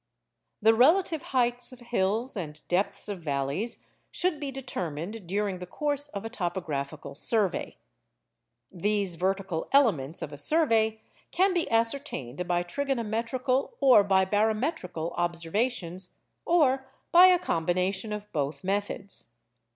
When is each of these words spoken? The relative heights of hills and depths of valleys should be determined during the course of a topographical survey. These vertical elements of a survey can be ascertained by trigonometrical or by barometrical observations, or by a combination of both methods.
The 0.63 0.73
relative 0.73 1.21
heights 1.21 1.71
of 1.71 1.79
hills 1.81 2.35
and 2.35 2.67
depths 2.67 3.07
of 3.07 3.21
valleys 3.21 3.85
should 4.09 4.39
be 4.39 4.49
determined 4.49 5.27
during 5.27 5.59
the 5.59 5.67
course 5.67 6.07
of 6.07 6.25
a 6.25 6.27
topographical 6.27 7.13
survey. 7.13 7.77
These 8.71 9.13
vertical 9.15 9.67
elements 9.71 10.23
of 10.23 10.33
a 10.33 10.37
survey 10.37 10.99
can 11.29 11.53
be 11.53 11.69
ascertained 11.69 12.47
by 12.47 12.63
trigonometrical 12.63 13.75
or 13.79 14.03
by 14.03 14.25
barometrical 14.25 15.13
observations, 15.17 16.09
or 16.45 16.87
by 17.11 17.27
a 17.27 17.37
combination 17.37 18.11
of 18.11 18.31
both 18.31 18.63
methods. 18.63 19.27